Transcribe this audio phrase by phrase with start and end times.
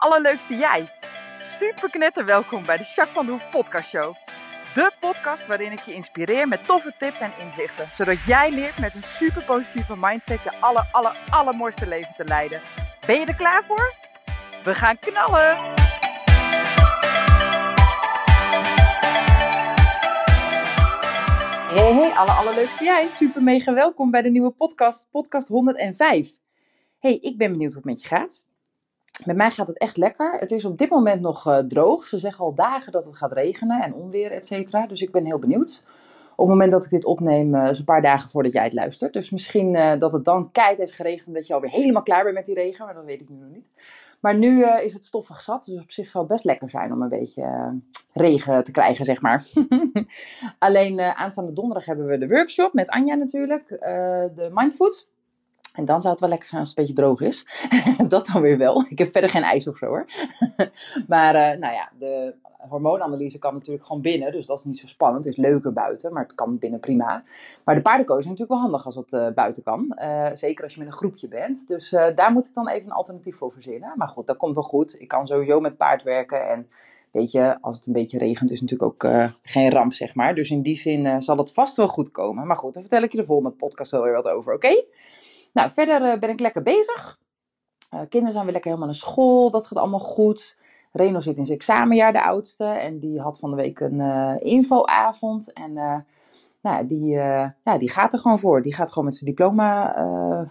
[0.00, 0.88] allerleukste jij.
[1.38, 4.14] Super knetter welkom bij de Jacques van de Hoef podcast show.
[4.74, 7.92] De podcast waarin ik je inspireer met toffe tips en inzichten.
[7.92, 12.60] Zodat jij leert met een super positieve mindset je aller, aller, allermooiste leven te leiden.
[13.06, 13.94] Ben je er klaar voor?
[14.64, 15.56] We gaan knallen!
[21.74, 23.08] Hey, hey, alle allerleukste jij.
[23.08, 26.38] Super mega welkom bij de nieuwe podcast, podcast 105.
[26.98, 28.48] Hey, ik ben benieuwd hoe het met je gaat.
[29.26, 30.32] Met mij gaat het echt lekker.
[30.32, 32.08] Het is op dit moment nog uh, droog.
[32.08, 34.86] Ze zeggen al dagen dat het gaat regenen en onweer, et cetera.
[34.86, 35.82] Dus ik ben heel benieuwd.
[36.30, 38.72] Op het moment dat ik dit opneem, uh, is een paar dagen voordat jij het
[38.72, 39.12] luistert.
[39.12, 42.22] Dus misschien uh, dat het dan keihard heeft geregend en dat je alweer helemaal klaar
[42.22, 42.84] bent met die regen.
[42.84, 43.70] Maar dat weet ik nu nog niet.
[44.20, 45.64] Maar nu is het stoffig zat.
[45.64, 47.74] Dus op zich zou het best lekker zijn om een beetje
[48.12, 49.44] regen te krijgen, zeg maar.
[50.58, 53.68] Alleen aanstaande donderdag hebben we de workshop met Anja natuurlijk.
[54.34, 55.09] de Mindfood.
[55.74, 57.46] En dan zou het wel lekker zijn als het een beetje droog is.
[58.08, 58.84] dat dan weer wel.
[58.88, 60.06] Ik heb verder geen ijs of zo hoor.
[61.08, 62.34] maar uh, nou ja, de
[62.68, 64.32] hormoonanalyse kan natuurlijk gewoon binnen.
[64.32, 65.24] Dus dat is niet zo spannend.
[65.24, 67.22] Het is leuker buiten, maar het kan binnen prima.
[67.64, 69.98] Maar de paardenkoos is natuurlijk wel handig als het uh, buiten kan.
[69.98, 71.68] Uh, zeker als je met een groepje bent.
[71.68, 73.92] Dus daar moet ik dan even een alternatief voor verzinnen.
[73.96, 75.00] Maar goed, dat komt wel goed.
[75.00, 76.48] Ik kan sowieso met paard werken.
[76.48, 76.68] En
[77.10, 80.34] weet je, als het een beetje regent is natuurlijk ook geen ramp, zeg maar.
[80.34, 82.46] Dus in die zin zal het vast wel goed komen.
[82.46, 84.84] Maar goed, dan vertel ik je de volgende podcast wel weer wat over, oké?
[85.52, 87.18] Nou, verder uh, ben ik lekker bezig.
[87.94, 89.50] Uh, kinderen zijn weer lekker helemaal naar school.
[89.50, 90.56] Dat gaat allemaal goed.
[90.92, 92.64] Reno zit in zijn examenjaar, de oudste.
[92.64, 95.52] En die had van de week een uh, infoavond.
[95.52, 95.72] En
[96.62, 97.06] nou, die,
[97.64, 98.62] ja, die gaat er gewoon voor.
[98.62, 99.94] Die gaat gewoon met zijn diploma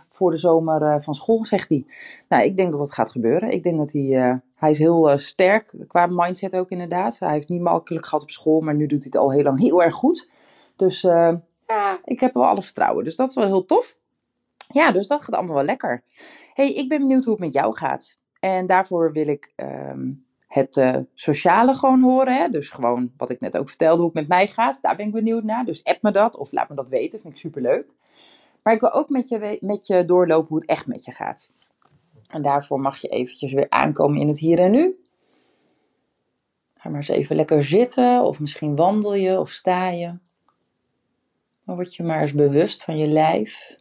[0.09, 1.85] voor de zomer van school, zegt hij.
[2.27, 3.51] Nou, ik denk dat dat gaat gebeuren.
[3.51, 4.39] Ik denk dat hij...
[4.55, 7.19] hij is heel sterk qua mindset ook inderdaad.
[7.19, 9.59] Hij heeft niet makkelijk gehad op school, maar nu doet hij het al heel lang
[9.59, 10.29] heel erg goed.
[10.75, 13.03] Dus ja, ik heb wel alle vertrouwen.
[13.03, 13.97] Dus dat is wel heel tof.
[14.73, 16.03] Ja, dus dat gaat allemaal wel lekker.
[16.53, 18.17] hey, ik ben benieuwd hoe het met jou gaat.
[18.39, 22.35] En daarvoor wil ik um, het uh, sociale gewoon horen.
[22.35, 22.49] Hè?
[22.49, 24.81] Dus gewoon wat ik net ook vertelde, hoe het met mij gaat.
[24.81, 25.65] Daar ben ik benieuwd naar.
[25.65, 27.19] Dus app me dat of laat me dat weten.
[27.19, 27.85] Vind ik superleuk.
[28.63, 31.51] Maar ik wil ook met je, met je doorlopen hoe het echt met je gaat.
[32.29, 34.99] En daarvoor mag je eventjes weer aankomen in het hier en nu.
[36.75, 38.23] Ga maar eens even lekker zitten.
[38.23, 40.17] Of misschien wandel je of sta je.
[41.65, 43.77] Dan word je maar eens bewust van je lijf.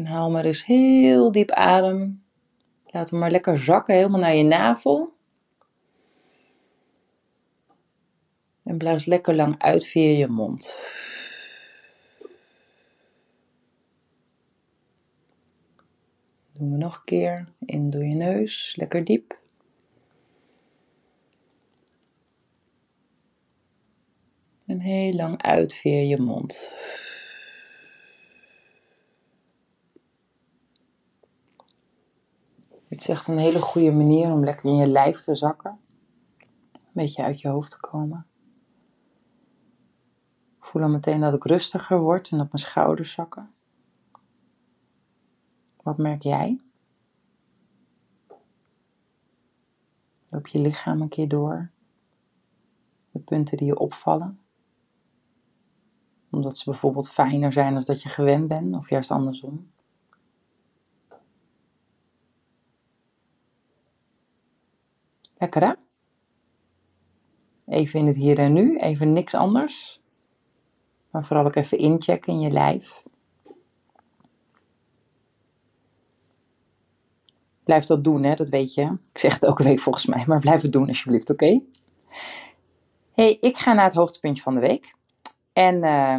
[0.00, 2.24] En haal maar eens heel diep adem.
[2.86, 5.12] Laat hem maar lekker zakken, helemaal naar je navel.
[8.62, 10.78] En blaas lekker lang uit via je mond.
[16.52, 17.48] Doen we nog een keer.
[17.58, 19.38] In door je neus, lekker diep.
[24.66, 26.70] En heel lang uit via je mond.
[32.90, 35.78] Het is echt een hele goede manier om lekker in je lijf te zakken.
[36.72, 38.26] Een beetje uit je hoofd te komen.
[40.58, 43.50] Ik voel dan meteen dat ik rustiger word en dat mijn schouders zakken.
[45.82, 46.60] Wat merk jij?
[50.28, 51.70] Loop je lichaam een keer door.
[53.10, 54.40] De punten die je opvallen.
[56.30, 59.70] Omdat ze bijvoorbeeld fijner zijn dan dat je gewend bent, of juist andersom.
[65.40, 65.72] Lekker hè?
[67.66, 70.02] Even in het hier en nu, even niks anders.
[71.10, 73.02] Maar vooral ook even inchecken in je lijf.
[77.64, 78.34] Blijf dat doen, hè?
[78.34, 78.82] dat weet je.
[79.12, 81.60] Ik zeg het elke week volgens mij, maar blijf het doen alsjeblieft, oké?
[83.12, 84.94] Hey, ik ga naar het hoogtepuntje van de week.
[85.52, 86.18] En uh,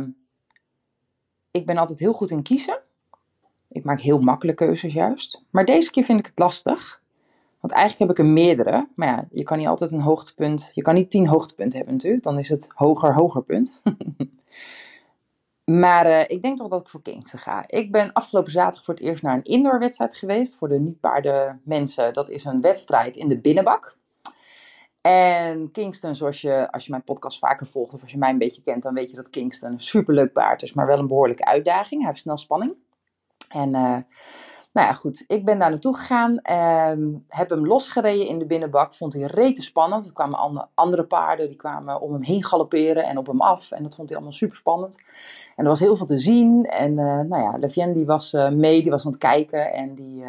[1.51, 2.81] ik ben altijd heel goed in kiezen.
[3.67, 5.43] Ik maak heel makkelijke keuzes juist.
[5.49, 7.01] Maar deze keer vind ik het lastig.
[7.61, 8.87] Want eigenlijk heb ik er meerdere.
[8.95, 10.71] Maar ja, je kan niet altijd een hoogtepunt.
[10.73, 12.23] Je kan niet tien hoogtepunten hebben natuurlijk.
[12.23, 13.81] Dan is het hoger, hoger punt.
[15.81, 17.63] maar uh, ik denk toch dat ik voor Kingston ga.
[17.67, 20.57] Ik ben afgelopen zaterdag voor het eerst naar een indoorwedstrijd geweest.
[20.57, 22.13] Voor de niet-paarden mensen.
[22.13, 23.97] Dat is een wedstrijd in de binnenbak.
[25.01, 28.37] En Kingston, zoals je, als je mijn podcast vaker volgt of als je mij een
[28.37, 31.45] beetje kent, dan weet je dat Kingston een superleuk paard is, maar wel een behoorlijke
[31.45, 32.01] uitdaging.
[32.01, 32.75] Hij heeft snel spanning.
[33.49, 33.97] En uh,
[34.73, 35.23] nou ja, goed.
[35.27, 36.37] Ik ben daar naartoe gegaan.
[36.37, 36.91] Eh,
[37.27, 38.93] heb hem losgereden in de binnenbak.
[38.93, 40.05] Vond hij rete spannend.
[40.05, 41.47] Er kwamen andere paarden.
[41.47, 43.71] Die kwamen om hem heen galopperen en op hem af.
[43.71, 44.97] En dat vond hij allemaal super spannend.
[45.55, 46.65] En er was heel veel te zien.
[46.65, 48.81] En uh, nou ja, Levienne die was uh, mee.
[48.81, 49.73] Die was aan het kijken.
[49.73, 50.23] En die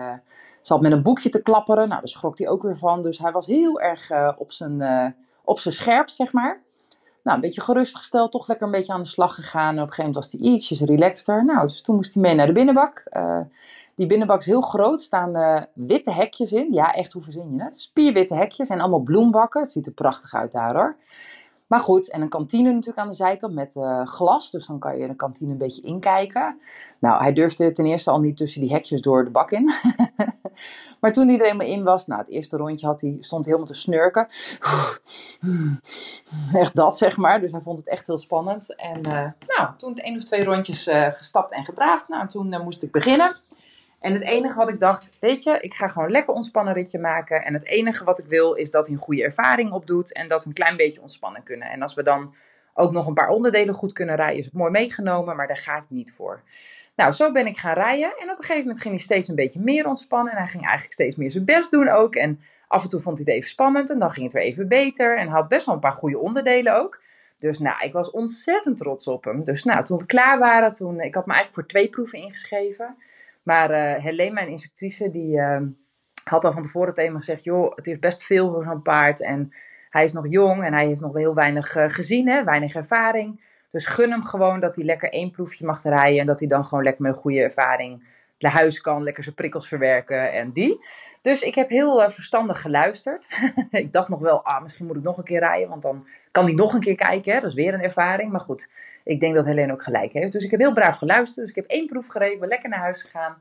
[0.60, 1.88] zat met een boekje te klapperen.
[1.88, 3.02] Nou, daar schrok hij ook weer van.
[3.02, 5.14] Dus hij was heel erg op, zijn,
[5.44, 6.60] op zijn scherp, zeg maar.
[7.22, 9.74] Nou, een beetje gerustgesteld, toch lekker een beetje aan de slag gegaan.
[9.74, 11.44] Op een gegeven moment was hij ietsjes relaxter.
[11.44, 13.04] Nou, dus toen moest hij mee naar de binnenbak.
[13.94, 16.72] Die binnenbak is heel groot, staan uh, witte hekjes in.
[16.72, 17.76] Ja, echt, hoe verzin je het?
[17.76, 19.60] Spierwitte hekjes en allemaal bloembakken.
[19.60, 20.96] Het ziet er prachtig uit daar hoor.
[21.72, 24.50] Maar goed, en een kantine natuurlijk aan de zijkant met uh, glas.
[24.50, 26.60] Dus dan kan je de kantine een beetje inkijken.
[26.98, 29.72] Nou, hij durfde ten eerste al niet tussen die hekjes door de bak in.
[31.00, 33.66] maar toen hij er eenmaal in was, nou, het eerste rondje had hij, stond helemaal
[33.66, 34.26] te snurken.
[36.62, 37.40] echt dat, zeg maar.
[37.40, 38.74] Dus hij vond het echt heel spannend.
[38.76, 42.08] En uh, nou, toen één of twee rondjes gestapt en gedraafd.
[42.08, 43.36] Nou, toen moest ik beginnen.
[44.02, 47.44] En het enige wat ik dacht, weet je, ik ga gewoon lekker ontspannen ritje maken.
[47.44, 50.42] En het enige wat ik wil is dat hij een goede ervaring opdoet en dat
[50.42, 51.70] we een klein beetje ontspannen kunnen.
[51.70, 52.34] En als we dan
[52.74, 55.76] ook nog een paar onderdelen goed kunnen rijden, is het mooi meegenomen, maar daar ga
[55.76, 56.42] ik niet voor.
[56.96, 59.34] Nou, zo ben ik gaan rijden en op een gegeven moment ging hij steeds een
[59.34, 60.32] beetje meer ontspannen.
[60.32, 62.14] En hij ging eigenlijk steeds meer zijn best doen ook.
[62.14, 64.68] En af en toe vond hij het even spannend en dan ging het weer even
[64.68, 65.18] beter.
[65.18, 67.00] En had best wel een paar goede onderdelen ook.
[67.38, 69.44] Dus nou, ik was ontzettend trots op hem.
[69.44, 72.96] Dus nou, toen we klaar waren, toen, ik had me eigenlijk voor twee proeven ingeschreven.
[73.42, 75.60] Maar uh, Helene, mijn instructrice, die uh,
[76.24, 79.22] had al van tevoren tegen me gezegd: joh, het is best veel voor zo'n paard.
[79.22, 79.52] En
[79.90, 83.50] hij is nog jong en hij heeft nog heel weinig uh, gezien, hè, weinig ervaring.
[83.70, 86.20] Dus gun hem gewoon dat hij lekker één proefje mag rijden.
[86.20, 88.04] En dat hij dan gewoon lekker met een goede ervaring
[88.42, 90.84] naar huis kan, lekker zijn prikkels verwerken en die.
[91.22, 93.28] Dus ik heb heel verstandig geluisterd.
[93.70, 96.44] ik dacht nog wel, ah, misschien moet ik nog een keer rijden, want dan kan
[96.44, 97.32] hij nog een keer kijken.
[97.32, 97.40] Hè?
[97.40, 98.30] Dat is weer een ervaring.
[98.30, 98.68] Maar goed,
[99.04, 100.32] ik denk dat Helene ook gelijk heeft.
[100.32, 101.46] Dus ik heb heel braaf geluisterd.
[101.46, 103.36] Dus ik heb één proef gereden, ben lekker naar huis gegaan.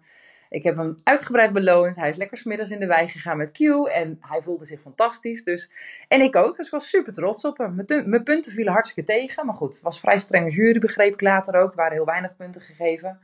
[0.50, 1.96] Ik heb hem uitgebreid beloond.
[1.96, 3.60] Hij is lekker smiddags in de wei gegaan met Q.
[3.88, 5.44] En hij voelde zich fantastisch.
[5.44, 5.72] Dus,
[6.08, 6.58] en ik ook.
[6.58, 7.86] Dus ik was super trots op hem.
[8.06, 9.46] Mijn punten vielen hartstikke tegen.
[9.46, 11.70] Maar goed, het was vrij strenge jury, begreep ik later ook.
[11.70, 13.20] Er waren heel weinig punten gegeven.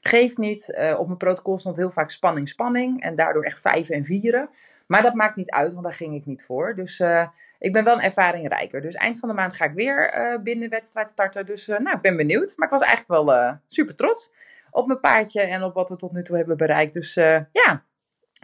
[0.00, 0.74] Geeft niet.
[0.78, 3.02] Uh, op mijn protocol stond heel vaak spanning, spanning.
[3.02, 4.50] En daardoor echt vijf en vieren.
[4.86, 6.74] Maar dat maakt niet uit, want daar ging ik niet voor.
[6.74, 7.26] Dus uh,
[7.58, 8.80] ik ben wel een ervaring rijker.
[8.80, 11.46] Dus eind van de maand ga ik weer uh, binnen wedstrijd starten.
[11.46, 12.54] Dus nou, ik ben benieuwd.
[12.56, 14.30] Maar ik was eigenlijk wel super trots
[14.70, 16.92] op mijn paardje en op wat we tot nu toe hebben bereikt.
[16.92, 17.14] Dus
[17.52, 17.82] ja,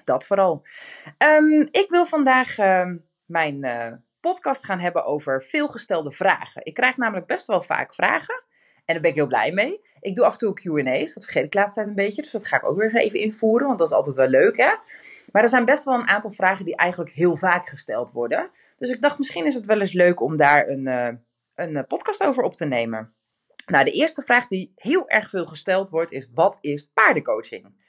[0.04, 0.66] dat vooral.
[1.18, 3.64] Um, ik wil vandaag ehm, mijn
[4.20, 6.64] podcast gaan hebben over veelgestelde vragen.
[6.64, 8.43] Ik krijg namelijk best wel vaak vragen.
[8.84, 9.80] En daar ben ik heel blij mee.
[10.00, 11.14] Ik doe af en toe QA's.
[11.14, 12.22] Dat vergeet ik laatst tijd een beetje.
[12.22, 13.66] Dus dat ga ik ook weer even invoeren.
[13.66, 14.74] Want dat is altijd wel leuk, hè?
[15.32, 18.50] Maar er zijn best wel een aantal vragen die eigenlijk heel vaak gesteld worden.
[18.78, 21.08] Dus ik dacht, misschien is het wel eens leuk om daar een, uh,
[21.54, 23.14] een eh, podcast over op te nemen.
[23.66, 27.82] Nou, de eerste vraag die heel erg veel gesteld wordt is: wat is paardencoaching?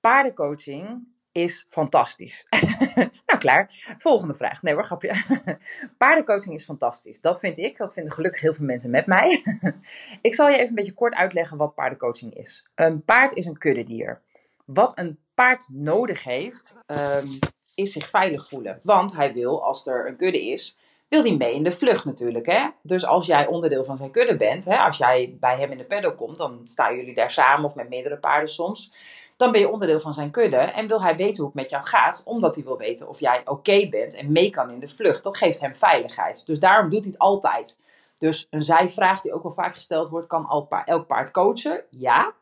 [0.00, 2.46] Paardencoaching is fantastisch.
[3.26, 3.94] nou, klaar.
[3.98, 4.62] Volgende vraag.
[4.62, 5.24] Nee hoor, grapje.
[5.98, 7.20] Paardencoaching is fantastisch.
[7.20, 7.76] Dat vind ik.
[7.76, 9.42] Dat vinden gelukkig heel veel mensen met mij.
[10.20, 12.66] ik zal je even een beetje kort uitleggen wat paardencoaching is.
[12.74, 14.20] Een paard is een kuddedier.
[14.64, 17.38] Wat een paard nodig heeft, um,
[17.74, 18.80] is zich veilig voelen.
[18.82, 20.78] Want hij wil, als er een kudde is,
[21.08, 22.46] wil hij mee in de vlucht natuurlijk.
[22.46, 22.68] Hè?
[22.82, 25.84] Dus als jij onderdeel van zijn kudde bent, hè, als jij bij hem in de
[25.84, 28.92] paddock komt, dan staan jullie daar samen of met meerdere paarden soms.
[29.36, 31.84] Dan ben je onderdeel van zijn kudde en wil hij weten hoe het met jou
[31.84, 35.24] gaat, omdat hij wil weten of jij oké bent en mee kan in de vlucht.
[35.24, 36.46] Dat geeft hem veiligheid.
[36.46, 37.76] Dus daarom doet hij het altijd.
[38.18, 41.84] Dus een zijvraag die ook wel vaak gesteld wordt, kan elk paard coachen?
[41.90, 42.32] Ja,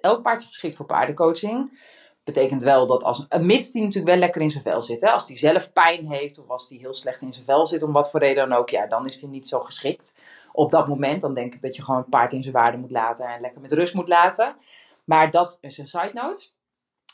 [0.00, 1.70] elk paard is geschikt voor paardencoaching
[2.32, 5.00] betekent wel dat als, mits die natuurlijk wel lekker in zijn vel zit.
[5.00, 5.10] Hè?
[5.10, 7.92] Als die zelf pijn heeft of als die heel slecht in zijn vel zit, om
[7.92, 10.14] wat voor reden dan ook, ja, dan is hij niet zo geschikt.
[10.52, 12.90] Op dat moment, dan denk ik dat je gewoon het paard in zijn waarde moet
[12.90, 14.56] laten en lekker met rust moet laten.
[15.10, 16.48] Maar dat is een side note.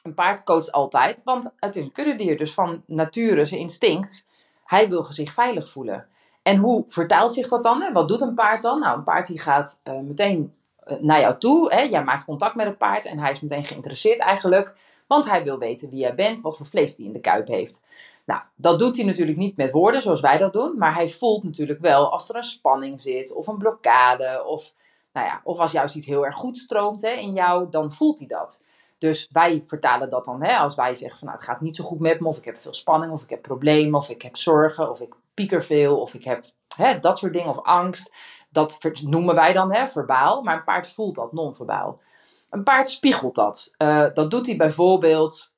[0.03, 2.39] Een paard coacht altijd, want het is een kuddedier.
[2.39, 4.27] Dus van nature, zijn instinct,
[4.65, 6.07] hij wil zich veilig voelen.
[6.43, 7.93] En hoe vertaalt zich dat dan?
[7.93, 8.81] Wat doet een paard dan?
[8.81, 11.75] Nou, een paard die gaat uh, meteen eh, naar jou toe.
[11.75, 11.81] Hè?
[11.81, 14.75] Jij maakt contact met het paard en hij is meteen geïnteresseerd eigenlijk.
[15.07, 17.81] Want hij wil weten wie jij bent, wat voor vlees hij in de kuip heeft.
[18.25, 20.79] Nou, dat doet hij natuurlijk niet met woorden zoals wij dat doen.
[20.79, 24.45] Maar hij voelt natuurlijk wel als er een spanning zit of een blokkade.
[24.45, 24.73] Of,
[25.17, 28.19] nou ja, of als juist iets heel erg goed stroomt hè, in jou, dan voelt
[28.19, 28.63] hij dat.
[28.99, 31.85] Dus wij vertalen dat dan, hè, als wij zeggen van nou, het gaat niet zo
[31.85, 34.37] goed met me, of ik heb veel spanning, of ik heb problemen, of ik heb
[34.37, 36.45] zorgen, of ik pieker veel, of ik heb
[36.77, 38.13] hè, dat soort dingen, of angst.
[38.51, 42.01] Dat noemen wij dan hè, verbaal, maar een paard voelt dat non-verbaal.
[42.49, 43.75] Een paard spiegelt dat.
[43.79, 45.51] Uh, dat doet hij bijvoorbeeld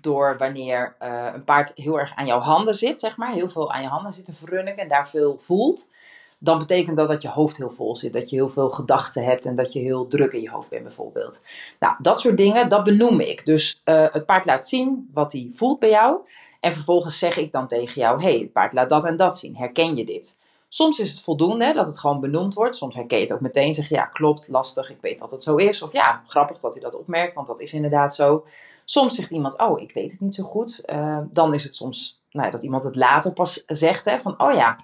[0.00, 3.72] door wanneer uh, een paard heel erg aan jouw handen zit, zeg maar, heel veel
[3.72, 5.88] aan je handen zit te verrunnen en daar veel voelt.
[6.42, 9.44] Dan betekent dat dat je hoofd heel vol zit, dat je heel veel gedachten hebt
[9.44, 11.40] en dat je heel druk in je hoofd bent, bijvoorbeeld.
[11.78, 13.44] Nou, dat soort dingen, dat benoem ik.
[13.44, 16.20] Dus uh, het paard laat zien wat hij voelt bij jou.
[16.60, 19.56] En vervolgens zeg ik dan tegen jou: hey, het paard laat dat en dat zien.
[19.56, 20.36] Herken je dit?
[20.68, 22.76] Soms is het voldoende dat het gewoon benoemd wordt.
[22.76, 23.74] Soms herken je het ook meteen.
[23.74, 25.82] Zeg je ja, klopt, lastig, ik weet dat het zo is.
[25.82, 28.44] Of ja, grappig dat hij dat opmerkt, want dat is inderdaad zo.
[28.84, 30.80] Soms zegt iemand, oh, ik weet het niet zo goed.
[30.86, 34.04] Uh, dan is het soms nou, dat iemand het later pas zegt.
[34.04, 34.76] Hè, van, oh ja,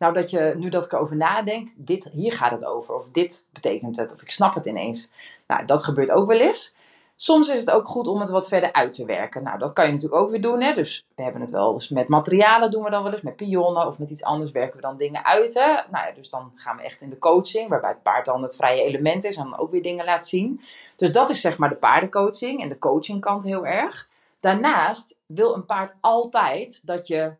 [0.00, 2.94] Nou, dat je nu dat ik erover nadenk, dit, hier gaat het over.
[2.94, 4.14] Of dit betekent het.
[4.14, 5.10] Of ik snap het ineens.
[5.46, 6.74] Nou, dat gebeurt ook wel eens.
[7.16, 9.42] Soms is het ook goed om het wat verder uit te werken.
[9.42, 10.60] Nou, dat kan je natuurlijk ook weer doen.
[10.60, 10.74] Hè?
[10.74, 13.22] Dus we hebben het wel eens met materialen doen we dan wel eens.
[13.22, 15.54] Met pionnen of met iets anders werken we dan dingen uit.
[15.54, 15.66] Hè?
[15.66, 17.68] Nou ja, dus dan gaan we echt in de coaching.
[17.68, 19.36] Waarbij het paard dan het vrije element is.
[19.36, 20.60] En dan ook weer dingen laat zien.
[20.96, 22.62] Dus dat is zeg maar de paardencoaching.
[22.62, 24.08] En de coachingkant heel erg.
[24.40, 27.32] Daarnaast wil een paard altijd dat je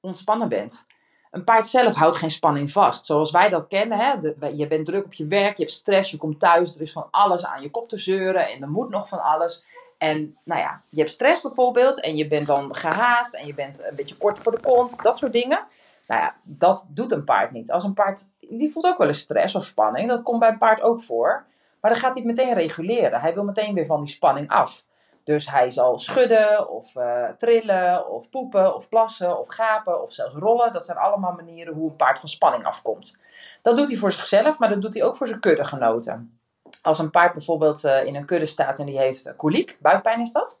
[0.00, 0.86] ontspannen bent.
[1.30, 3.06] Een paard zelf houdt geen spanning vast.
[3.06, 3.98] Zoals wij dat kennen.
[3.98, 4.12] Hè?
[4.48, 7.08] je bent druk op je werk, je hebt stress, je komt thuis, er is van
[7.10, 9.62] alles aan je kop te zeuren en er moet nog van alles.
[9.98, 13.80] En nou ja, je hebt stress bijvoorbeeld en je bent dan gehaast en je bent
[13.80, 15.66] een beetje kort voor de kont, dat soort dingen.
[16.06, 17.70] Nou ja, dat doet een paard niet.
[17.70, 20.58] Als een paard, die voelt ook wel eens stress of spanning, dat komt bij een
[20.58, 21.46] paard ook voor.
[21.80, 23.20] Maar dan gaat hij het meteen reguleren.
[23.20, 24.84] Hij wil meteen weer van die spanning af.
[25.28, 30.34] Dus hij zal schudden of uh, trillen of poepen of plassen of gapen of zelfs
[30.34, 30.72] rollen.
[30.72, 33.18] Dat zijn allemaal manieren hoe een paard van spanning afkomt.
[33.62, 36.38] Dat doet hij voor zichzelf, maar dat doet hij ook voor zijn kuddegenoten.
[36.82, 40.32] Als een paard bijvoorbeeld uh, in een kudde staat en die heeft koliek, buikpijn is
[40.32, 40.60] dat.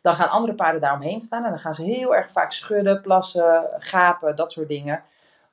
[0.00, 3.68] Dan gaan andere paarden daaromheen staan en dan gaan ze heel erg vaak schudden, plassen,
[3.78, 5.02] gapen, dat soort dingen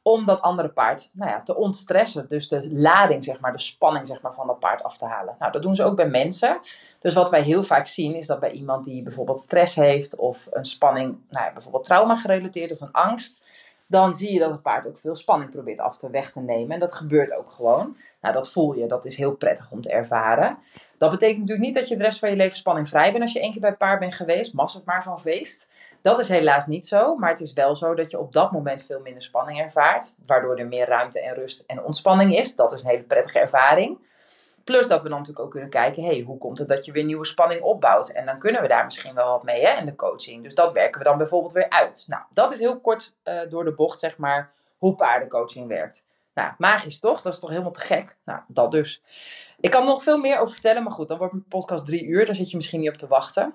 [0.07, 2.25] om dat andere paard nou ja, te ontstressen.
[2.27, 5.35] Dus de lading, zeg maar, de spanning zeg maar, van dat paard af te halen.
[5.39, 6.59] Nou, dat doen ze ook bij mensen.
[6.99, 10.47] Dus wat wij heel vaak zien is dat bij iemand die bijvoorbeeld stress heeft of
[10.51, 13.41] een spanning, nou ja, bijvoorbeeld trauma gerelateerd of een angst,
[13.87, 16.71] dan zie je dat het paard ook veel spanning probeert af te weg te nemen.
[16.71, 17.97] En dat gebeurt ook gewoon.
[18.21, 20.57] Nou, dat voel je, dat is heel prettig om te ervaren.
[20.97, 23.39] Dat betekent natuurlijk niet dat je de rest van je leven spanningvrij bent als je
[23.39, 24.53] één keer bij het paard bent geweest.
[24.53, 25.67] Mas het maar zo'n feest.
[26.01, 28.83] Dat is helaas niet zo, maar het is wel zo dat je op dat moment
[28.83, 30.13] veel minder spanning ervaart.
[30.25, 32.55] Waardoor er meer ruimte en rust en ontspanning is.
[32.55, 33.97] Dat is een hele prettige ervaring.
[34.65, 37.03] Plus dat we dan natuurlijk ook kunnen kijken, hey, hoe komt het dat je weer
[37.03, 38.09] nieuwe spanning opbouwt?
[38.09, 40.43] En dan kunnen we daar misschien wel wat mee hè, in de coaching.
[40.43, 42.05] Dus dat werken we dan bijvoorbeeld weer uit.
[42.07, 46.05] Nou, dat is heel kort uh, door de bocht, zeg maar, hoe paardencoaching werkt.
[46.33, 47.21] Nou, magisch toch?
[47.21, 48.17] Dat is toch helemaal te gek?
[48.25, 49.03] Nou, dat dus.
[49.59, 52.05] Ik kan er nog veel meer over vertellen, maar goed, dan wordt mijn podcast drie
[52.05, 52.25] uur.
[52.25, 53.53] Daar zit je misschien niet op te wachten.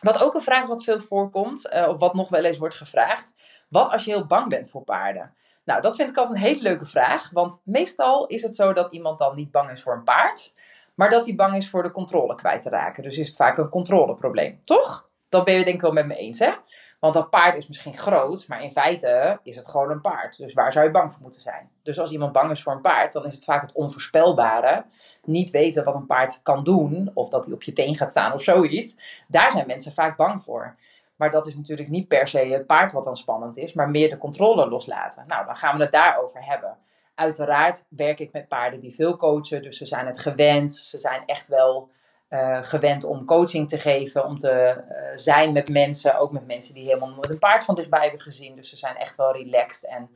[0.00, 2.74] Wat ook een vraag is wat veel voorkomt, uh, of wat nog wel eens wordt
[2.74, 3.34] gevraagd.
[3.68, 5.34] Wat als je heel bang bent voor paarden?
[5.64, 7.30] Nou, dat vind ik altijd een hele leuke vraag.
[7.30, 10.54] Want meestal is het zo dat iemand dan niet bang is voor een paard,
[10.94, 13.02] maar dat hij bang is voor de controle kwijt te raken.
[13.02, 15.08] Dus is het vaak een controleprobleem, toch?
[15.28, 16.52] Dat ben je denk ik wel met me eens, hè?
[17.00, 20.38] Want dat paard is misschien groot, maar in feite is het gewoon een paard.
[20.38, 21.70] Dus waar zou je bang voor moeten zijn?
[21.82, 24.84] Dus als iemand bang is voor een paard, dan is het vaak het onvoorspelbare.
[25.22, 28.32] Niet weten wat een paard kan doen, of dat hij op je teen gaat staan
[28.32, 28.96] of zoiets.
[29.28, 30.76] Daar zijn mensen vaak bang voor.
[31.24, 34.10] Maar dat is natuurlijk niet per se het paard wat dan spannend is, maar meer
[34.10, 35.24] de controle loslaten.
[35.26, 36.76] Nou, dan gaan we het daarover hebben.
[37.14, 40.74] Uiteraard werk ik met paarden die veel coachen, dus ze zijn het gewend.
[40.74, 41.90] Ze zijn echt wel
[42.30, 46.18] uh, gewend om coaching te geven, om te uh, zijn met mensen.
[46.18, 48.56] Ook met mensen die helemaal nooit een paard van dichtbij hebben gezien.
[48.56, 50.08] Dus ze zijn echt wel relaxed en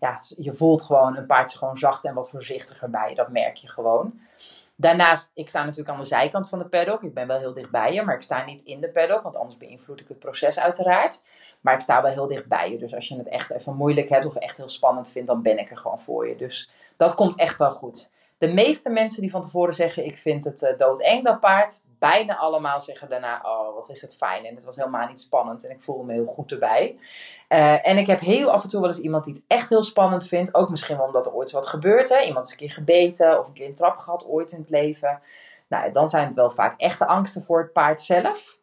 [0.00, 3.14] ja, je voelt gewoon, een paard is gewoon zacht en wat voorzichtiger bij je.
[3.14, 4.20] Dat merk je gewoon.
[4.76, 7.02] Daarnaast, ik sta natuurlijk aan de zijkant van de paddock.
[7.02, 9.56] Ik ben wel heel dichtbij je, maar ik sta niet in de paddock, want anders
[9.56, 11.22] beïnvloed ik het proces uiteraard.
[11.60, 12.78] Maar ik sta wel heel dichtbij je.
[12.78, 15.58] Dus als je het echt even moeilijk hebt of echt heel spannend vindt, dan ben
[15.58, 16.36] ik er gewoon voor je.
[16.36, 18.10] Dus dat komt echt wel goed.
[18.38, 21.82] De meeste mensen die van tevoren zeggen: Ik vind het uh, doodeng, dat paard.
[22.12, 24.44] Bijna allemaal zeggen daarna: Oh, wat is het fijn.
[24.44, 25.64] En het was helemaal niet spannend.
[25.64, 26.98] En ik voelde me heel goed erbij.
[27.48, 29.82] Uh, en ik heb heel af en toe wel eens iemand die het echt heel
[29.82, 30.54] spannend vindt.
[30.54, 32.08] Ook misschien wel omdat er ooit wat gebeurt.
[32.08, 32.20] Hè?
[32.20, 35.20] Iemand is een keer gebeten of een keer een trap gehad ooit in het leven.
[35.68, 38.58] Nou, dan zijn het wel vaak echte angsten voor het paard zelf.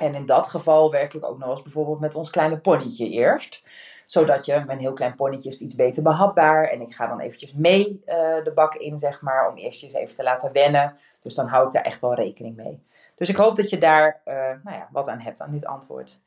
[0.00, 3.62] En in dat geval werk ik ook nog eens bijvoorbeeld met ons kleine ponytje eerst
[4.10, 6.64] zodat je, een heel klein ponnetje is iets beter behapbaar.
[6.64, 10.16] En ik ga dan eventjes mee uh, de bak in, zeg maar, om eerst even
[10.16, 10.94] te laten wennen.
[11.22, 12.82] Dus dan hou ik daar echt wel rekening mee.
[13.14, 16.20] Dus ik hoop dat je daar uh, nou ja, wat aan hebt aan dit antwoord.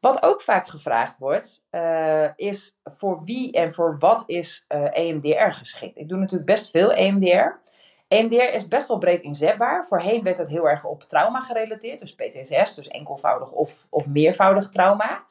[0.00, 5.98] Wat ook vaak gevraagd wordt, uh, is voor wie en voor wat is EMDR geschikt?
[5.98, 7.58] Ik doe natuurlijk best veel EMDR.
[8.08, 9.86] EMDR is best wel breed inzetbaar.
[9.86, 14.68] Voorheen werd het heel erg op trauma gerelateerd, dus PTSS, dus enkelvoudig of, of meervoudig
[14.68, 15.24] trauma.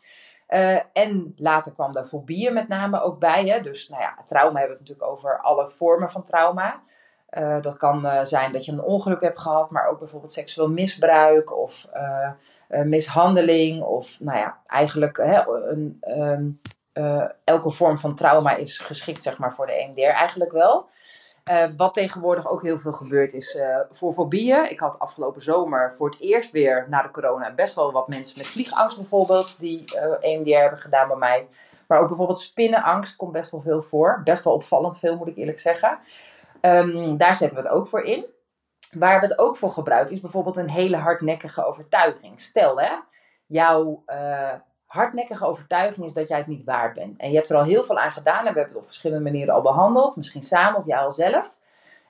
[0.49, 3.45] Uh, en later kwam daar fobieën met name ook bij.
[3.45, 3.61] Hè?
[3.61, 6.81] Dus nou ja, trauma hebben we het natuurlijk over alle vormen van trauma.
[7.29, 10.69] Uh, dat kan uh, zijn dat je een ongeluk hebt gehad, maar ook bijvoorbeeld seksueel
[10.69, 11.87] misbruik of
[12.67, 13.81] mishandeling.
[13.83, 16.61] Of nou ja, eigenlijk hè, een, um,
[17.43, 20.89] elke vorm van trauma is geschikt zeg maar, voor de EMDR eigenlijk wel.
[21.51, 24.71] Uh, wat tegenwoordig ook heel veel gebeurt is uh, voor fobieën.
[24.71, 28.37] Ik had afgelopen zomer voor het eerst weer na de corona best wel wat mensen
[28.37, 31.47] met vliegangst bijvoorbeeld die uh, eh, EMDR hebben gedaan bij mij.
[31.87, 34.21] Maar ook bijvoorbeeld spinnenangst komt best wel veel voor.
[34.23, 35.99] Best wel opvallend veel moet ik eerlijk zeggen.
[36.61, 38.25] Um, daar zetten we het ook voor in.
[38.91, 42.41] Waar we het ook voor gebruiken is bijvoorbeeld een hele hardnekkige overtuiging.
[42.41, 42.91] Stel hè,
[43.45, 44.03] jouw
[44.95, 47.19] hardnekkige overtuiging is dat jij het niet waard bent.
[47.19, 49.23] En je hebt er al heel veel aan gedaan en we hebben het op verschillende
[49.23, 50.15] manieren al behandeld.
[50.15, 51.57] Misschien samen of jij al zelf.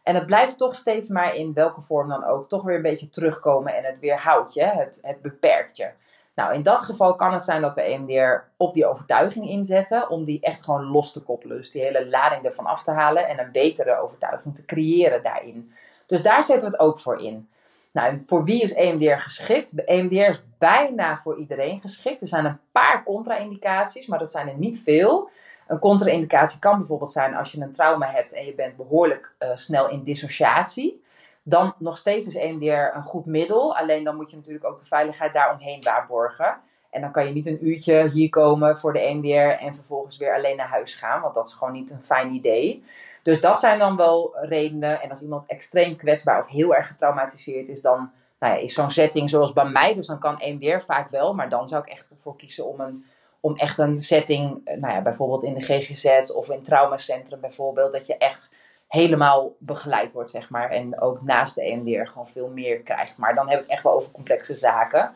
[0.03, 3.09] En het blijft toch steeds maar in welke vorm dan ook toch weer een beetje
[3.09, 5.89] terugkomen en het weerhoudt je, het, het beperkt je.
[6.35, 10.23] Nou, in dat geval kan het zijn dat we EMDR op die overtuiging inzetten om
[10.23, 11.57] die echt gewoon los te koppelen.
[11.57, 15.73] Dus die hele lading ervan af te halen en een betere overtuiging te creëren daarin.
[16.05, 17.49] Dus daar zetten we het ook voor in.
[17.95, 19.83] Nou, voor wie is EMDR geschikt?
[19.83, 22.21] EMDR is bijna voor iedereen geschikt.
[22.21, 25.29] Er zijn een paar contra-indicaties, maar dat zijn er niet veel.
[25.67, 29.49] Een contra-indicatie kan bijvoorbeeld zijn als je een trauma hebt en je bent behoorlijk uh,
[29.55, 31.03] snel in dissociatie.
[31.43, 33.77] Dan nog steeds is EMDR een goed middel.
[33.77, 36.59] Alleen dan moet je natuurlijk ook de veiligheid daaromheen waarborgen.
[36.95, 40.35] En dan kan je niet een uurtje hier komen voor de EMDR en vervolgens weer
[40.35, 41.21] alleen naar huis gaan.
[41.21, 42.83] Want dat is gewoon niet een fijn idee.
[43.23, 45.01] Dus dat zijn dan wel redenen.
[45.01, 48.89] En als iemand extreem kwetsbaar of heel erg getraumatiseerd is, dan nou ja, is zo'n
[48.89, 49.93] setting zoals bij mij.
[49.93, 51.33] Dus dan kan EMDR vaak wel.
[51.33, 53.05] Maar dan zou ik echt ervoor kiezen om, een,
[53.39, 57.91] om echt een setting, eh, nou ja, bijvoorbeeld in de GGZ of in traumacentrum bijvoorbeeld,
[57.91, 58.53] dat je echt
[58.87, 60.69] helemaal begeleid wordt, zeg maar.
[60.69, 63.17] En ook naast de EMDR gewoon veel meer krijgt.
[63.17, 65.11] Maar dan heb ik echt wel over complexe zaken.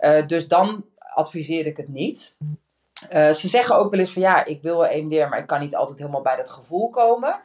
[0.00, 2.36] Uh, dus dan adviseer ik het niet.
[3.12, 5.76] Uh, ze zeggen ook wel eens van ja, ik wil EMDR, maar ik kan niet
[5.76, 7.40] altijd helemaal bij dat gevoel komen.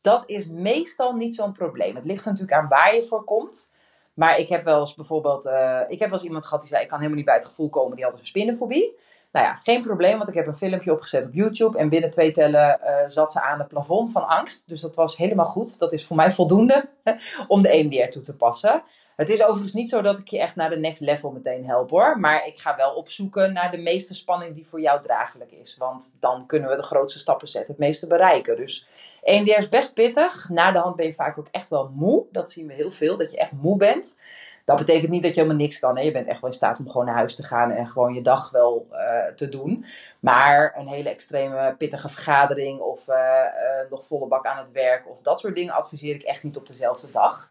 [0.00, 1.94] Dat is meestal niet zo'n probleem.
[1.94, 3.70] Het ligt natuurlijk aan waar je voor komt.
[4.14, 6.82] Maar ik heb wel eens bijvoorbeeld, uh, ik heb wel eens iemand gehad die zei,
[6.82, 8.98] ik kan helemaal niet bij het gevoel komen, die had een spinnenfobie.
[9.32, 11.78] Nou ja, geen probleem, want ik heb een filmpje opgezet op YouTube.
[11.78, 14.68] En binnen twee tellen uh, zat ze aan het plafond van angst.
[14.68, 15.78] Dus dat was helemaal goed.
[15.78, 16.88] Dat is voor mij voldoende
[17.48, 18.82] om de EMDR toe te passen.
[19.20, 21.90] Het is overigens niet zo dat ik je echt naar de next level meteen help
[21.90, 22.20] hoor.
[22.20, 25.76] Maar ik ga wel opzoeken naar de meeste spanning die voor jou draaglijk is.
[25.76, 28.56] Want dan kunnen we de grootste stappen zetten, het meeste bereiken.
[28.56, 28.86] Dus
[29.22, 30.48] EMDR is best pittig.
[30.48, 32.24] Na de hand ben je vaak ook echt wel moe.
[32.32, 34.18] Dat zien we heel veel, dat je echt moe bent.
[34.64, 35.96] Dat betekent niet dat je helemaal niks kan.
[35.96, 36.02] Hè?
[36.02, 38.22] Je bent echt wel in staat om gewoon naar huis te gaan en gewoon je
[38.22, 39.84] dag wel uh, te doen.
[40.20, 45.08] Maar een hele extreme pittige vergadering of uh, uh, nog volle bak aan het werk
[45.08, 47.50] of dat soort dingen adviseer ik echt niet op dezelfde dag.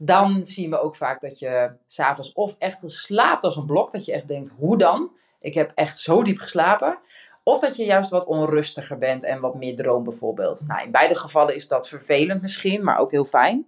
[0.00, 3.90] Dan zien we ook vaak dat je s'avonds of echt slaapt als een blok.
[3.90, 5.10] Dat je echt denkt, hoe dan?
[5.40, 6.98] Ik heb echt zo diep geslapen.
[7.42, 10.64] Of dat je juist wat onrustiger bent en wat meer droom bijvoorbeeld.
[10.66, 13.66] Nou, in beide gevallen is dat vervelend misschien, maar ook heel fijn.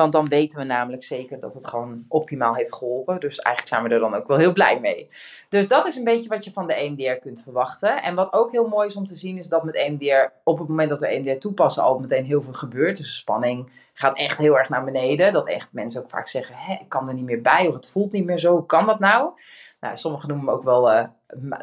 [0.00, 3.20] Want dan weten we namelijk zeker dat het gewoon optimaal heeft geholpen.
[3.20, 5.08] Dus eigenlijk zijn we er dan ook wel heel blij mee.
[5.48, 8.02] Dus dat is een beetje wat je van de EMDR kunt verwachten.
[8.02, 10.68] En wat ook heel mooi is om te zien, is dat met EMDR, op het
[10.68, 12.96] moment dat we EMDR toepassen, al meteen heel veel gebeurt.
[12.96, 15.32] Dus de spanning gaat echt heel erg naar beneden.
[15.32, 17.88] Dat echt mensen ook vaak zeggen: Hé, ik kan er niet meer bij of het
[17.88, 18.52] voelt niet meer zo.
[18.52, 19.32] Hoe kan dat nou?
[19.80, 21.04] Nou, sommigen noemen me ook wel uh,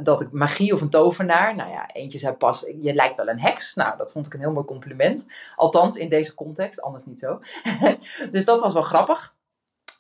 [0.03, 1.55] dat ik magie of een tovenaar.
[1.55, 3.73] Nou ja, eentje zei pas, je lijkt wel een heks.
[3.73, 5.25] Nou, dat vond ik een heel mooi compliment.
[5.55, 7.39] Althans, in deze context, anders niet zo.
[8.31, 9.35] dus dat was wel grappig.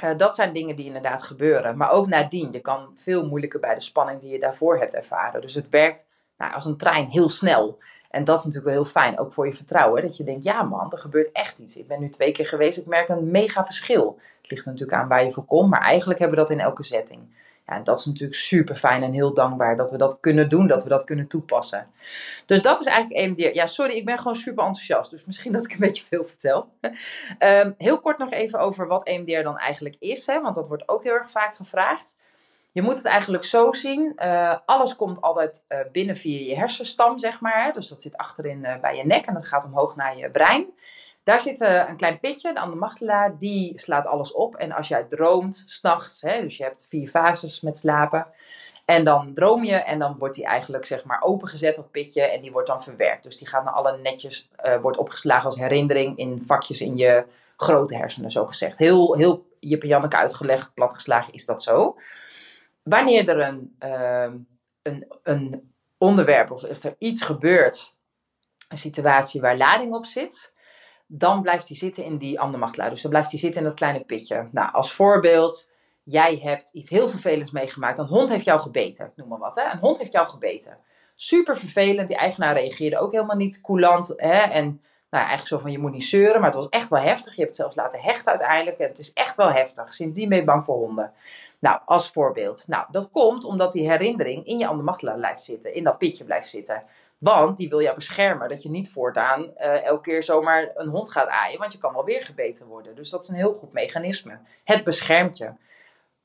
[0.03, 1.77] Uh, dat zijn dingen die inderdaad gebeuren.
[1.77, 5.41] Maar ook nadien, je kan veel moeilijker bij de spanning die je daarvoor hebt ervaren.
[5.41, 7.77] Dus het werkt nou, als een trein heel snel.
[8.09, 10.01] En dat is natuurlijk wel heel fijn, ook voor je vertrouwen.
[10.01, 11.77] Dat je denkt, ja man, er gebeurt echt iets.
[11.77, 14.19] Ik ben nu twee keer geweest, ik merk een mega verschil.
[14.41, 16.83] Het ligt natuurlijk aan waar je voor komt, maar eigenlijk hebben we dat in elke
[16.83, 17.21] setting.
[17.67, 20.67] Ja, en dat is natuurlijk super fijn en heel dankbaar dat we dat kunnen doen,
[20.67, 21.87] dat we dat kunnen toepassen.
[22.45, 23.55] Dus dat is eigenlijk EMDR.
[23.55, 26.69] Ja, sorry, ik ben gewoon super enthousiast, dus misschien dat ik een beetje veel vertel.
[27.39, 30.89] um, heel kort nog even over wat EMDR dan eigenlijk is, hè, want dat wordt
[30.89, 32.17] ook heel erg vaak gevraagd.
[32.71, 34.13] Je moet het eigenlijk zo zien.
[34.17, 37.73] Uh, alles komt altijd uh, binnen via je hersenstam, zeg maar.
[37.73, 40.73] Dus dat zit achterin uh, bij je nek en dat gaat omhoog naar je brein.
[41.27, 44.55] Daar zit een klein pitje, de amygdala, die slaat alles op.
[44.55, 48.27] En als jij droomt, s'nachts, dus je hebt vier fases met slapen.
[48.85, 52.41] En dan droom je en dan wordt die eigenlijk zeg maar opengezet op pitje en
[52.41, 53.23] die wordt dan verwerkt.
[53.23, 57.25] Dus die gaat naar alle netjes, uh, wordt opgeslagen als herinnering in vakjes in je
[57.57, 58.77] grote hersenen, zo gezegd.
[58.77, 61.97] Heel, heel en Janneke uitgelegd, platgeslagen is dat zo.
[62.83, 64.33] Wanneer er een, uh,
[64.81, 67.93] een, een onderwerp of is er iets gebeurt,
[68.69, 70.55] een situatie waar lading op zit,
[71.07, 72.91] dan blijft hij zitten in die andermachtluid.
[72.91, 74.47] Dus dan blijft hij zitten in dat kleine pitje.
[74.51, 75.69] Nou, als voorbeeld,
[76.03, 77.97] jij hebt iets heel vervelends meegemaakt.
[77.97, 79.55] Een hond heeft jou gebeten, noem maar wat.
[79.55, 79.71] Hè?
[79.71, 80.77] Een hond heeft jou gebeten.
[81.15, 82.07] Super vervelend.
[82.07, 84.13] Die eigenaar reageerde ook helemaal niet coulant.
[84.15, 84.39] Hè?
[84.39, 87.35] En nou, eigenlijk zo van, je moet niet zeuren, maar het was echt wel heftig.
[87.35, 88.77] Je hebt het zelfs laten hechten uiteindelijk.
[88.77, 89.93] En het is echt wel heftig.
[89.93, 91.11] Sindsdien ben je bang voor honden.
[91.59, 92.67] Nou, als voorbeeld.
[92.67, 95.73] Nou, dat komt omdat die herinnering in je andermachtelaar blijft zitten.
[95.73, 96.83] In dat pitje blijft zitten.
[97.17, 98.49] Want die wil jou beschermen.
[98.49, 101.59] Dat je niet voortaan uh, elke keer zomaar een hond gaat aaien.
[101.59, 102.95] Want je kan wel weer gebeten worden.
[102.95, 104.39] Dus dat is een heel goed mechanisme.
[104.63, 105.51] Het beschermt je.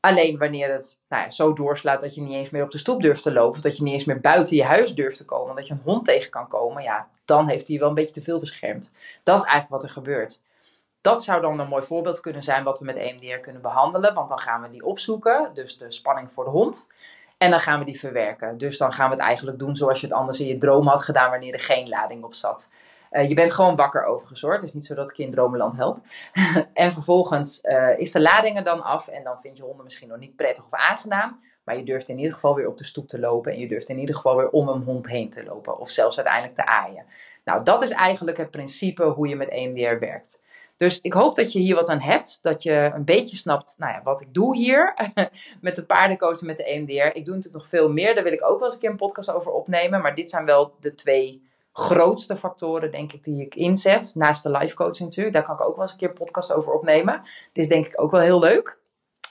[0.01, 3.03] Alleen wanneer het nou ja, zo doorslaat dat je niet eens meer op de stoep
[3.03, 3.57] durft te lopen.
[3.57, 5.57] Of dat je niet eens meer buiten je huis durft te komen.
[5.57, 6.83] Dat je een hond tegen kan komen.
[6.83, 8.93] Ja, dan heeft hij wel een beetje te veel beschermd.
[9.23, 10.41] Dat is eigenlijk wat er gebeurt.
[11.01, 14.15] Dat zou dan een mooi voorbeeld kunnen zijn wat we met EMDR kunnen behandelen.
[14.15, 15.51] Want dan gaan we die opzoeken.
[15.55, 16.87] Dus de spanning voor de hond.
[17.43, 18.59] En dan gaan we die verwerken.
[18.59, 21.03] Dus dan gaan we het eigenlijk doen zoals je het anders in je droom had
[21.03, 22.69] gedaan wanneer er geen lading op zat.
[23.11, 25.99] Uh, je bent gewoon wakker overigens Het is niet zo dat ik in Dromenland help.
[26.73, 29.09] en vervolgens uh, is de lading er dan af.
[29.09, 31.41] En dan vind je honden misschien nog niet prettig of aangenaam.
[31.65, 33.53] Maar je durft in ieder geval weer op de stoep te lopen.
[33.53, 35.79] En je durft in ieder geval weer om een hond heen te lopen.
[35.79, 37.05] Of zelfs uiteindelijk te aaien.
[37.45, 40.43] Nou, dat is eigenlijk het principe hoe je met EMDR werkt.
[40.83, 42.39] Dus ik hoop dat je hier wat aan hebt.
[42.43, 44.95] Dat je een beetje snapt nou ja, wat ik doe hier.
[45.61, 46.93] met de paardencoach met de EMDR.
[46.93, 48.15] Ik doe natuurlijk nog veel meer.
[48.15, 50.01] Daar wil ik ook wel eens een keer een podcast over opnemen.
[50.01, 54.13] Maar dit zijn wel de twee grootste factoren, denk ik, die ik inzet.
[54.15, 55.35] Naast de life coaching natuurlijk.
[55.35, 57.21] Daar kan ik ook wel eens een keer een podcast over opnemen.
[57.23, 58.79] Dit is denk ik ook wel heel leuk.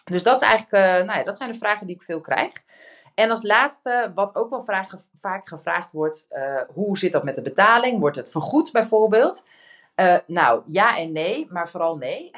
[0.03, 2.51] Dus dat, is eigenlijk, uh, nou ja, dat zijn de vragen die ik veel krijg.
[3.15, 4.63] En als laatste, wat ook wel
[5.13, 7.99] vaak gevraagd wordt, uh, hoe zit dat met de betaling?
[7.99, 9.43] Wordt het vergoed bijvoorbeeld?
[10.01, 12.31] Uh, nou, ja en nee, maar vooral nee.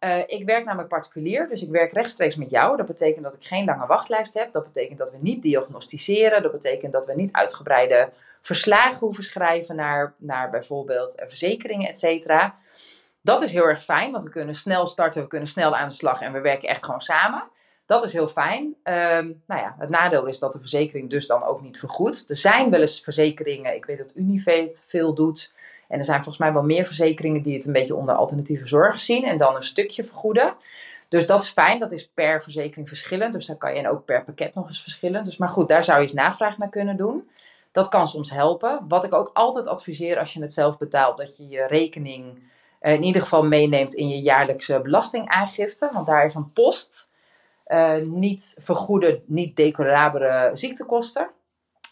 [0.00, 2.76] Uh, ik werk namelijk particulier, dus ik werk rechtstreeks met jou.
[2.76, 4.52] Dat betekent dat ik geen lange wachtlijst heb.
[4.52, 6.42] Dat betekent dat we niet diagnosticeren.
[6.42, 8.10] Dat betekent dat we niet uitgebreide
[8.40, 12.54] verslagen hoeven schrijven naar, naar bijvoorbeeld verzekeringen, et cetera.
[13.22, 15.94] Dat is heel erg fijn, want we kunnen snel starten, we kunnen snel aan de
[15.94, 17.44] slag en we werken echt gewoon samen.
[17.86, 18.64] Dat is heel fijn.
[18.64, 22.30] Um, nou ja, het nadeel is dat de verzekering dus dan ook niet vergoedt.
[22.30, 25.52] Er zijn wel eens verzekeringen, ik weet dat Univet veel doet.
[25.88, 29.00] En er zijn volgens mij wel meer verzekeringen die het een beetje onder alternatieve zorg
[29.00, 30.54] zien en dan een stukje vergoeden.
[31.08, 33.32] Dus dat is fijn, dat is per verzekering verschillend.
[33.32, 35.24] Dus daar kan je en ook per pakket nog eens verschillen.
[35.24, 37.28] Dus maar goed, daar zou je eens navraag naar kunnen doen.
[37.72, 38.84] Dat kan soms helpen.
[38.88, 42.38] Wat ik ook altijd adviseer als je het zelf betaalt, dat je je rekening
[42.80, 45.90] uh, in ieder geval meeneemt in je jaarlijkse belastingaangifte.
[45.92, 47.10] Want daar is een post.
[47.66, 51.30] Uh, niet vergoede, niet declarabele ziektekosten.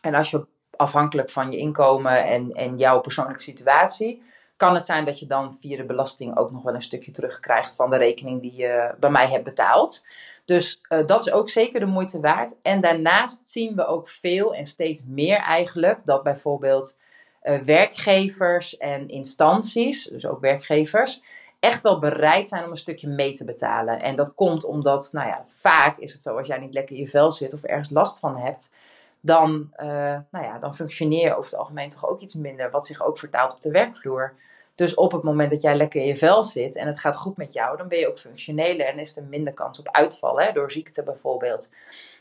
[0.00, 0.46] En als je
[0.76, 4.22] afhankelijk van je inkomen en, en jouw persoonlijke situatie,
[4.56, 7.74] kan het zijn dat je dan via de belasting ook nog wel een stukje terugkrijgt
[7.74, 10.06] van de rekening die je bij mij hebt betaald.
[10.44, 12.58] Dus uh, dat is ook zeker de moeite waard.
[12.62, 16.96] En daarnaast zien we ook veel en steeds meer eigenlijk dat bijvoorbeeld
[17.42, 21.22] uh, werkgevers en instanties, dus ook werkgevers,
[21.60, 24.00] echt wel bereid zijn om een stukje mee te betalen.
[24.00, 27.02] En dat komt omdat, nou ja, vaak is het zo als jij niet lekker in
[27.02, 28.70] je vel zit of ergens last van hebt
[29.20, 29.86] dan, uh,
[30.30, 33.18] nou ja, dan functioneer je over het algemeen toch ook iets minder, wat zich ook
[33.18, 34.34] vertaalt op de werkvloer.
[34.74, 37.36] Dus op het moment dat jij lekker in je vel zit en het gaat goed
[37.36, 40.52] met jou, dan ben je ook functioneler en is er minder kans op uitvallen, hè,
[40.52, 41.70] door ziekte bijvoorbeeld.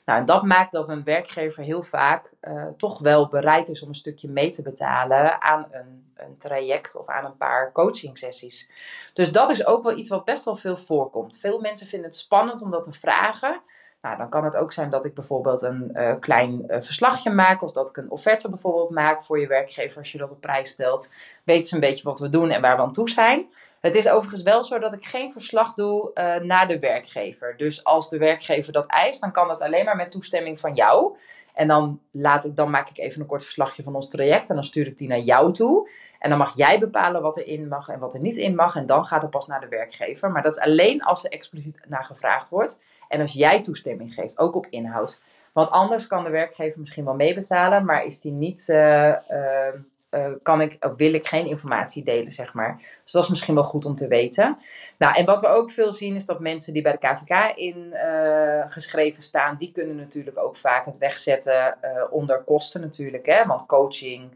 [0.06, 3.88] Nou, en dat maakt dat een werkgever heel vaak uh, toch wel bereid is om
[3.88, 8.70] een stukje mee te betalen aan een, een traject of aan een paar coaching sessies.
[9.14, 11.38] Dus dat is ook wel iets wat best wel veel voorkomt.
[11.38, 13.62] Veel mensen vinden het spannend om dat te vragen.
[14.06, 17.62] Nou, dan kan het ook zijn dat ik bijvoorbeeld een uh, klein uh, verslagje maak
[17.62, 20.70] of dat ik een offerte bijvoorbeeld maak voor je werkgever als je dat op prijs
[20.70, 21.10] stelt.
[21.44, 23.48] Weten ze een beetje wat we doen en waar we aan toe zijn.
[23.80, 27.58] Het is overigens wel zo dat ik geen verslag doe uh, naar de werkgever.
[27.58, 31.18] Dus als de werkgever dat eist, dan kan dat alleen maar met toestemming van jou.
[31.56, 34.56] En dan, laat ik, dan maak ik even een kort verslagje van ons traject en
[34.56, 35.90] dan stuur ik die naar jou toe.
[36.20, 38.76] En dan mag jij bepalen wat er in mag en wat er niet in mag.
[38.76, 40.32] En dan gaat het pas naar de werkgever.
[40.32, 42.80] Maar dat is alleen als er expliciet naar gevraagd wordt.
[43.08, 45.22] En als jij toestemming geeft, ook op inhoud.
[45.54, 48.68] Want anders kan de werkgever misschien wel meebetalen, maar is die niet.
[48.70, 49.80] Uh, uh,
[50.16, 52.76] uh, kan ik, of wil ik geen informatie delen, zeg maar.
[53.04, 54.58] Dus dat is misschien wel goed om te weten.
[54.98, 59.20] Nou, en wat we ook veel zien is dat mensen die bij de KVK ingeschreven
[59.20, 63.26] uh, staan, die kunnen natuurlijk ook vaak het wegzetten uh, onder kosten natuurlijk.
[63.26, 63.46] Hè?
[63.46, 64.32] Want coaching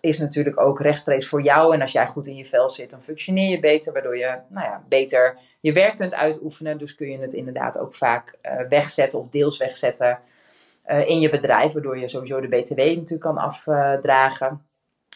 [0.00, 1.74] is natuurlijk ook rechtstreeks voor jou.
[1.74, 4.66] En als jij goed in je vel zit, dan functioneer je beter, waardoor je nou
[4.66, 6.78] ja, beter je werk kunt uitoefenen.
[6.78, 10.18] Dus kun je het inderdaad ook vaak wegzetten of deels wegzetten.
[10.86, 14.65] in je bedrijf, waardoor je sowieso de BTW natuurlijk kan afdragen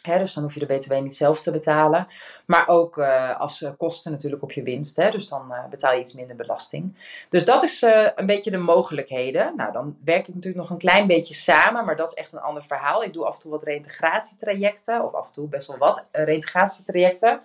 [0.02, 2.06] dus dan hoef je de BTW niet zelf te betalen.
[2.46, 4.96] Maar ook uh, als uh, kosten natuurlijk op je winst.
[4.96, 6.96] Hè, dus dan uh, betaal je iets minder belasting.
[7.28, 7.82] Dus dat is
[8.14, 9.56] een beetje de mogelijkheden.
[9.56, 11.84] Nou, dan werk ik natuurlijk nog een klein beetje samen.
[11.84, 13.02] Maar dat is echt een ander verhaal.
[13.02, 15.04] Ik doe af en toe wat reintegratietrajecten.
[15.04, 17.40] Of af en toe best wel wat reintegratietrajecten.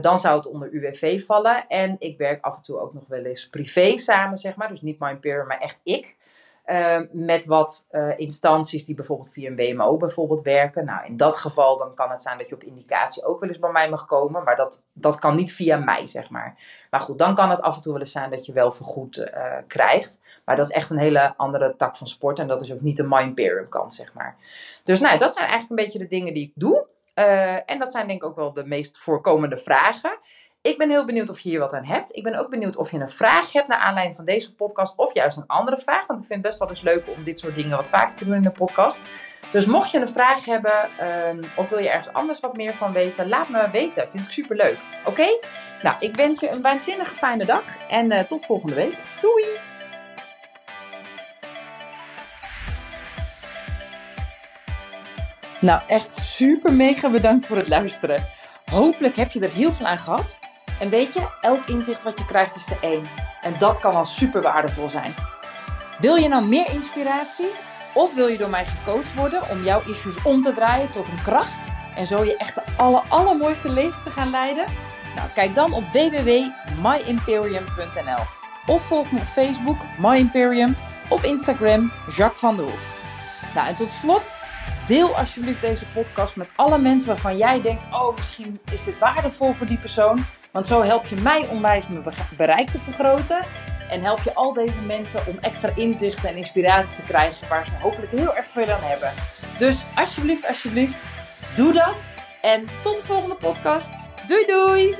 [0.00, 1.66] dan zou het onder UWV vallen.
[1.68, 4.68] En ik werk af en toe ook nog wel eens privé samen, zeg maar.
[4.68, 6.16] Dus niet mijn peer, maar echt ik.
[6.66, 10.84] Uh, met wat uh, instanties die bijvoorbeeld via een WMO bijvoorbeeld werken.
[10.84, 13.58] Nou, in dat geval dan kan het zijn dat je op indicatie ook wel eens
[13.58, 14.44] bij mij mag komen.
[14.44, 16.54] Maar dat, dat kan niet via mij, zeg maar.
[16.90, 19.16] Maar goed, dan kan het af en toe wel eens zijn dat je wel vergoed
[19.16, 20.40] uh, krijgt.
[20.44, 22.38] Maar dat is echt een hele andere tak van sport.
[22.38, 24.36] En dat is ook niet de Mindperium kant, zeg maar.
[24.84, 26.86] Dus nou, dat zijn eigenlijk een beetje de dingen die ik doe.
[27.66, 30.18] en dat zijn denk ik ook wel de meest voorkomende vragen.
[30.66, 32.16] Ik ben heel benieuwd of je hier wat aan hebt.
[32.16, 35.14] Ik ben ook benieuwd of je een vraag hebt naar aanleiding van deze podcast of
[35.14, 36.06] juist een andere vraag.
[36.06, 38.24] Want ik vind het best wel eens leuk om dit soort dingen wat vaker te
[38.24, 39.02] doen in de podcast.
[39.52, 42.92] Dus mocht je een vraag hebben ehm, of wil je ergens anders wat meer van
[42.92, 44.10] weten, laat me weten.
[44.10, 44.78] Vind ik super leuk.
[45.04, 45.26] Oké?
[45.82, 48.94] Nou, ik wens je een waanzinnige fijne dag en eh, tot volgende week.
[49.20, 49.46] Doei!
[55.60, 58.26] Nou, echt super mega bedankt voor het luisteren.
[58.70, 60.38] Hopelijk heb je er heel veel aan gehad.
[60.78, 63.08] En weet je, elk inzicht wat je krijgt is er één.
[63.40, 65.14] En dat kan al super waardevol zijn.
[65.98, 67.48] Wil je nou meer inspiratie?
[67.94, 71.22] Of wil je door mij gecoacht worden om jouw issues om te draaien tot een
[71.22, 71.68] kracht?
[71.94, 74.64] En zo je echt de aller, allermooiste leven te gaan leiden?
[75.14, 78.24] Nou, kijk dan op www.myimperium.nl
[78.66, 80.76] Of volg me op Facebook, My Imperium,
[81.08, 82.94] of Instagram, Jacques van der Hoef.
[83.54, 84.32] Nou, en tot slot,
[84.86, 89.52] deel alsjeblieft deze podcast met alle mensen waarvan jij denkt: oh, misschien is dit waardevol
[89.52, 90.26] voor die persoon.
[90.56, 92.04] Want zo help je mij onwijs mijn
[92.36, 93.40] bereik te vergroten.
[93.88, 97.72] En help je al deze mensen om extra inzichten en inspiratie te krijgen waar ze
[97.80, 99.12] hopelijk heel erg veel aan hebben.
[99.58, 101.06] Dus alsjeblieft, alsjeblieft,
[101.54, 102.10] doe dat.
[102.42, 103.92] En tot de volgende podcast.
[104.26, 104.96] Doei doei!